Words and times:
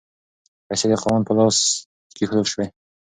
پیسې 0.67 0.85
د 0.91 0.93
خاوند 1.01 1.23
په 1.27 1.33
لاس 1.37 1.57
کې 1.67 2.13
کیښودل 2.17 2.45
شوې. 2.51 2.67